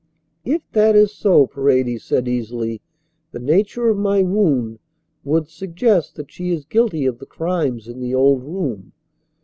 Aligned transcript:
"If 0.43 0.63
that 0.71 0.95
is 0.95 1.13
so," 1.13 1.45
Paredes 1.45 2.03
said 2.05 2.27
easily, 2.27 2.81
"the 3.33 3.39
nature 3.39 3.87
of 3.87 3.99
my 3.99 4.23
wound 4.23 4.79
would 5.23 5.47
suggest 5.47 6.15
that 6.15 6.31
she 6.31 6.49
is 6.51 6.65
guilty 6.65 7.05
of 7.05 7.19
the 7.19 7.27
crimes 7.27 7.87
in 7.87 7.99
the 7.99 8.15
old 8.15 8.43
room. 8.43 8.93